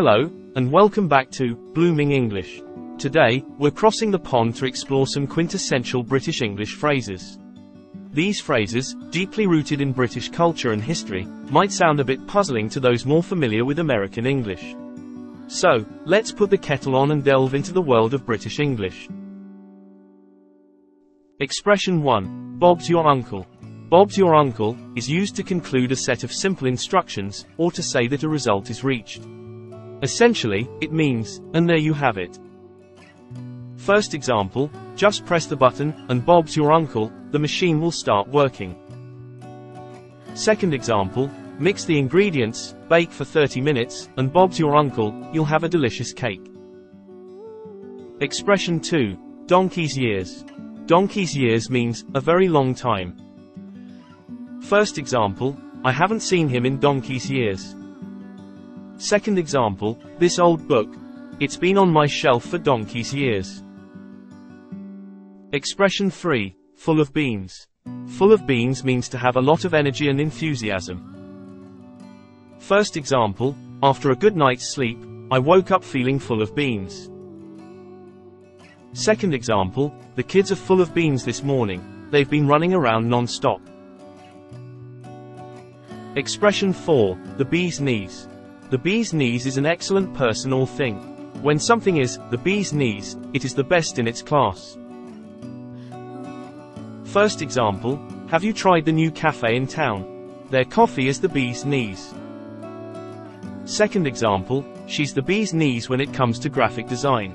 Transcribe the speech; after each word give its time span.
Hello, 0.00 0.30
and 0.54 0.70
welcome 0.70 1.08
back 1.08 1.28
to 1.32 1.56
Blooming 1.74 2.12
English. 2.12 2.62
Today, 2.98 3.44
we're 3.58 3.72
crossing 3.72 4.12
the 4.12 4.18
pond 4.20 4.54
to 4.54 4.64
explore 4.64 5.08
some 5.08 5.26
quintessential 5.26 6.04
British 6.04 6.40
English 6.40 6.76
phrases. 6.76 7.40
These 8.12 8.40
phrases, 8.40 8.94
deeply 9.10 9.48
rooted 9.48 9.80
in 9.80 9.90
British 9.90 10.28
culture 10.28 10.70
and 10.70 10.80
history, 10.80 11.24
might 11.50 11.72
sound 11.72 11.98
a 11.98 12.04
bit 12.04 12.24
puzzling 12.28 12.68
to 12.68 12.78
those 12.78 13.06
more 13.06 13.24
familiar 13.24 13.64
with 13.64 13.80
American 13.80 14.24
English. 14.24 14.76
So, 15.48 15.84
let's 16.04 16.30
put 16.30 16.50
the 16.50 16.58
kettle 16.58 16.94
on 16.94 17.10
and 17.10 17.24
delve 17.24 17.54
into 17.54 17.72
the 17.72 17.82
world 17.82 18.14
of 18.14 18.24
British 18.24 18.60
English. 18.60 19.08
Expression 21.40 22.04
1. 22.04 22.60
Bob's 22.60 22.88
your 22.88 23.08
uncle. 23.08 23.48
Bob's 23.90 24.16
your 24.16 24.36
uncle 24.36 24.78
is 24.94 25.10
used 25.10 25.34
to 25.34 25.42
conclude 25.42 25.90
a 25.90 25.96
set 25.96 26.22
of 26.22 26.32
simple 26.32 26.68
instructions, 26.68 27.46
or 27.56 27.72
to 27.72 27.82
say 27.82 28.06
that 28.06 28.22
a 28.22 28.28
result 28.28 28.70
is 28.70 28.84
reached. 28.84 29.26
Essentially, 30.02 30.68
it 30.80 30.92
means, 30.92 31.40
and 31.54 31.68
there 31.68 31.76
you 31.76 31.92
have 31.92 32.18
it. 32.18 32.38
First 33.76 34.14
example, 34.14 34.70
just 34.96 35.26
press 35.26 35.46
the 35.46 35.56
button, 35.56 35.94
and 36.08 36.24
Bob's 36.24 36.56
your 36.56 36.72
uncle, 36.72 37.12
the 37.30 37.38
machine 37.38 37.80
will 37.80 37.90
start 37.90 38.28
working. 38.28 38.76
Second 40.34 40.74
example, 40.74 41.30
mix 41.58 41.84
the 41.84 41.98
ingredients, 41.98 42.74
bake 42.88 43.10
for 43.10 43.24
30 43.24 43.60
minutes, 43.60 44.08
and 44.16 44.32
Bob's 44.32 44.58
your 44.58 44.76
uncle, 44.76 45.12
you'll 45.32 45.44
have 45.44 45.64
a 45.64 45.68
delicious 45.68 46.12
cake. 46.12 46.48
Expression 48.20 48.80
2. 48.80 49.16
Donkey's 49.46 49.96
years. 49.96 50.44
Donkey's 50.86 51.36
years 51.36 51.70
means, 51.70 52.04
a 52.14 52.20
very 52.20 52.48
long 52.48 52.74
time. 52.74 53.16
First 54.62 54.98
example, 54.98 55.56
I 55.84 55.92
haven't 55.92 56.20
seen 56.20 56.48
him 56.48 56.66
in 56.66 56.78
donkey's 56.78 57.30
years. 57.30 57.74
Second 58.98 59.38
example, 59.38 59.96
this 60.18 60.40
old 60.40 60.66
book. 60.66 60.92
It's 61.38 61.56
been 61.56 61.78
on 61.78 61.88
my 61.88 62.06
shelf 62.06 62.44
for 62.44 62.58
donkey's 62.58 63.14
years. 63.14 63.62
Expression 65.52 66.10
3, 66.10 66.56
full 66.74 67.00
of 67.00 67.12
beans. 67.12 67.68
Full 68.08 68.32
of 68.32 68.44
beans 68.44 68.82
means 68.82 69.08
to 69.10 69.16
have 69.16 69.36
a 69.36 69.40
lot 69.40 69.64
of 69.64 69.72
energy 69.72 70.08
and 70.08 70.20
enthusiasm. 70.20 71.14
First 72.58 72.96
example, 72.96 73.54
after 73.84 74.10
a 74.10 74.16
good 74.16 74.36
night's 74.36 74.68
sleep, 74.68 74.98
I 75.30 75.38
woke 75.38 75.70
up 75.70 75.84
feeling 75.84 76.18
full 76.18 76.42
of 76.42 76.56
beans. 76.56 77.08
Second 78.94 79.32
example, 79.32 79.94
the 80.16 80.24
kids 80.24 80.50
are 80.50 80.56
full 80.56 80.80
of 80.80 80.92
beans 80.92 81.24
this 81.24 81.44
morning, 81.44 82.08
they've 82.10 82.28
been 82.28 82.48
running 82.48 82.74
around 82.74 83.08
non-stop. 83.08 83.60
Expression 86.16 86.72
4, 86.72 87.16
the 87.36 87.44
bee's 87.44 87.80
knees. 87.80 88.26
The 88.70 88.76
bee's 88.76 89.14
knees 89.14 89.46
is 89.46 89.56
an 89.56 89.64
excellent 89.64 90.12
personal 90.12 90.66
thing. 90.66 90.96
When 91.42 91.58
something 91.58 91.96
is 91.96 92.18
the 92.28 92.36
bee's 92.36 92.74
knees, 92.74 93.16
it 93.32 93.46
is 93.46 93.54
the 93.54 93.64
best 93.64 93.98
in 93.98 94.06
its 94.06 94.20
class. 94.20 94.76
First 97.04 97.40
example, 97.40 97.98
have 98.28 98.44
you 98.44 98.52
tried 98.52 98.84
the 98.84 98.92
new 98.92 99.10
cafe 99.10 99.56
in 99.56 99.66
town? 99.66 100.04
Their 100.50 100.66
coffee 100.66 101.08
is 101.08 101.18
the 101.18 101.30
bee's 101.30 101.64
knees. 101.64 102.12
Second 103.64 104.06
example, 104.06 104.66
she's 104.86 105.14
the 105.14 105.22
bee's 105.22 105.54
knees 105.54 105.88
when 105.88 106.02
it 106.02 106.12
comes 106.12 106.38
to 106.40 106.50
graphic 106.50 106.88
design. 106.88 107.34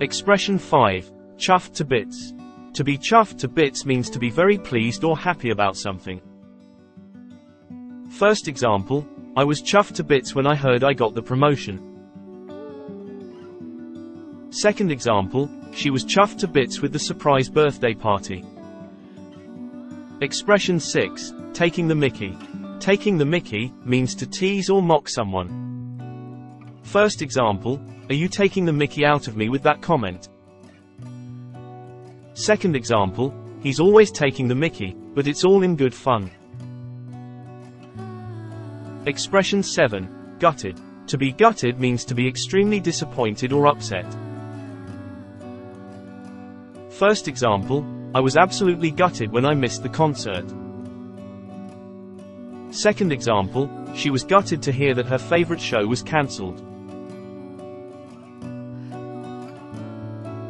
Expression 0.00 0.58
5. 0.58 1.12
Chuffed 1.36 1.74
to 1.74 1.84
bits. 1.84 2.34
To 2.72 2.82
be 2.82 2.98
chuffed 2.98 3.38
to 3.38 3.48
bits 3.48 3.86
means 3.86 4.10
to 4.10 4.18
be 4.18 4.28
very 4.28 4.58
pleased 4.58 5.04
or 5.04 5.16
happy 5.16 5.50
about 5.50 5.76
something. 5.76 6.20
First 8.10 8.48
example, 8.48 9.06
I 9.36 9.44
was 9.44 9.62
chuffed 9.62 9.94
to 9.94 10.04
bits 10.04 10.34
when 10.34 10.48
I 10.48 10.56
heard 10.56 10.82
I 10.82 10.94
got 10.94 11.14
the 11.14 11.22
promotion. 11.22 11.78
Second 14.50 14.90
example, 14.90 15.48
she 15.72 15.90
was 15.90 16.04
chuffed 16.04 16.38
to 16.38 16.48
bits 16.48 16.80
with 16.80 16.92
the 16.92 16.98
surprise 16.98 17.48
birthday 17.48 17.94
party. 17.94 18.44
Expression 20.20 20.80
6. 20.80 21.32
Taking 21.52 21.86
the 21.86 21.94
mickey. 21.94 22.36
Taking 22.80 23.16
the 23.16 23.24
mickey 23.24 23.72
means 23.84 24.16
to 24.16 24.26
tease 24.26 24.68
or 24.68 24.82
mock 24.82 25.08
someone. 25.08 25.73
First 26.84 27.22
example, 27.22 27.80
are 28.08 28.14
you 28.14 28.28
taking 28.28 28.64
the 28.64 28.72
mickey 28.72 29.04
out 29.04 29.26
of 29.26 29.36
me 29.36 29.48
with 29.48 29.62
that 29.64 29.80
comment? 29.80 30.28
Second 32.34 32.76
example, 32.76 33.34
he's 33.60 33.80
always 33.80 34.12
taking 34.12 34.46
the 34.46 34.54
mickey, 34.54 34.94
but 35.14 35.26
it's 35.26 35.44
all 35.44 35.62
in 35.62 35.76
good 35.76 35.94
fun. 35.94 36.30
Expression 39.06 39.62
7. 39.62 40.36
Gutted. 40.38 40.80
To 41.08 41.18
be 41.18 41.32
gutted 41.32 41.80
means 41.80 42.04
to 42.04 42.14
be 42.14 42.28
extremely 42.28 42.80
disappointed 42.80 43.52
or 43.52 43.66
upset. 43.66 44.06
First 46.90 47.28
example, 47.28 47.84
I 48.14 48.20
was 48.20 48.36
absolutely 48.36 48.90
gutted 48.90 49.32
when 49.32 49.44
I 49.44 49.54
missed 49.54 49.82
the 49.82 49.88
concert. 49.88 50.44
Second 52.70 53.12
example, 53.12 53.68
she 53.94 54.10
was 54.10 54.22
gutted 54.22 54.62
to 54.62 54.72
hear 54.72 54.94
that 54.94 55.06
her 55.06 55.18
favorite 55.18 55.60
show 55.60 55.86
was 55.86 56.02
cancelled. 56.02 56.73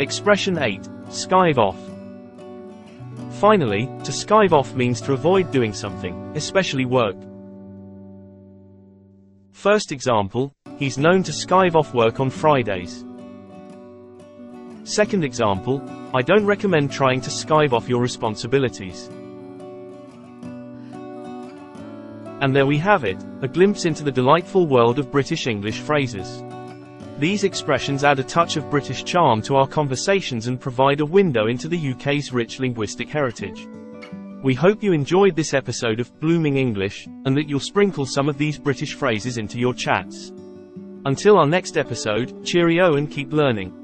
Expression 0.05 0.59
8. 0.59 0.83
Skive 1.09 1.57
off. 1.57 1.79
Finally, 3.41 3.87
to 4.05 4.13
skive 4.13 4.53
off 4.53 4.75
means 4.75 5.01
to 5.01 5.15
avoid 5.15 5.51
doing 5.51 5.73
something, 5.73 6.15
especially 6.37 6.85
work. 6.85 7.17
First 9.53 9.93
example, 9.93 10.55
he's 10.77 10.99
known 10.99 11.23
to 11.23 11.33
skive 11.33 11.75
off 11.75 11.95
work 11.95 12.21
on 12.21 12.29
Fridays. 12.29 13.03
Second 14.83 15.25
example, 15.25 15.83
I 16.13 16.21
don't 16.21 16.45
recommend 16.45 16.93
trying 16.93 17.23
to 17.23 17.31
skive 17.31 17.73
off 17.73 17.89
your 17.89 18.03
responsibilities. 18.03 19.09
And 22.43 22.55
there 22.55 22.67
we 22.67 22.77
have 22.77 23.05
it, 23.05 23.17
a 23.41 23.49
glimpse 23.49 23.87
into 23.87 24.05
the 24.05 24.13
delightful 24.13 24.67
world 24.67 24.99
of 24.99 25.11
British 25.11 25.47
English 25.47 25.81
phrases. 25.81 26.44
These 27.19 27.45
expressions 27.45 28.03
add 28.03 28.19
a 28.19 28.25
touch 28.25 28.57
of 28.57 28.69
British 28.69 29.05
charm 29.05 29.41
to 29.43 29.55
our 29.55 29.69
conversations 29.69 30.49
and 30.49 30.61
provide 30.61 31.01
a 31.01 31.07
window 31.07 31.47
into 31.47 31.69
the 31.69 31.93
UK's 31.93 32.33
rich 32.33 32.59
linguistic 32.59 33.09
heritage. 33.09 33.69
We 34.43 34.53
hope 34.53 34.83
you 34.83 34.93
enjoyed 34.93 35.37
this 35.37 35.55
episode 35.55 36.01
of 36.01 36.19
Blooming 36.19 36.57
English, 36.57 37.07
and 37.25 37.37
that 37.37 37.49
you'll 37.49 37.61
sprinkle 37.61 38.05
some 38.05 38.29
of 38.29 38.37
these 38.37 38.59
British 38.59 38.95
phrases 38.95 39.39
into 39.39 39.61
your 39.61 39.75
chats. 39.75 40.33
Until 41.07 41.39
our 41.39 41.47
next 41.47 41.79
episode, 41.79 42.45
cheerio 42.45 42.97
and 42.97 43.09
keep 43.09 43.33
learning. 43.33 43.84